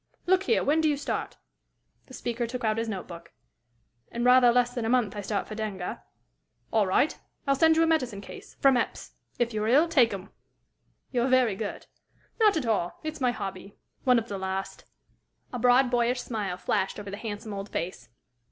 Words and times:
Look 0.25 0.41
here; 0.45 0.63
when 0.63 0.81
do 0.81 0.89
you 0.89 0.97
start?" 0.97 1.37
The 2.07 2.15
speaker 2.15 2.47
took 2.47 2.63
out 2.63 2.79
his 2.79 2.89
note 2.89 3.07
book. 3.07 3.33
"In 4.11 4.23
rather 4.23 4.51
less 4.51 4.73
than 4.73 4.83
a 4.83 4.89
month 4.89 5.15
I 5.15 5.21
start 5.21 5.47
for 5.47 5.53
Denga." 5.53 6.01
"All 6.73 6.87
right. 6.87 7.15
I'll 7.45 7.53
send 7.53 7.75
you 7.77 7.83
a 7.83 7.85
medicine 7.85 8.19
case 8.19 8.55
from 8.59 8.77
Epps. 8.77 9.11
If 9.37 9.53
you're 9.53 9.67
ill, 9.67 9.87
take 9.87 10.11
'em." 10.11 10.31
"You're 11.11 11.27
very 11.27 11.55
good." 11.55 11.85
"Not 12.39 12.57
at 12.57 12.65
all. 12.65 12.99
It's 13.03 13.21
my 13.21 13.29
hobby 13.29 13.77
one 14.03 14.17
of 14.17 14.27
the 14.27 14.39
last." 14.39 14.85
A 15.53 15.59
broad, 15.59 15.91
boyish 15.91 16.21
smile 16.21 16.57
flashed 16.57 16.99
over 16.99 17.11
the 17.11 17.17
handsome 17.17 17.53
old 17.53 17.69
face. 17.69 18.09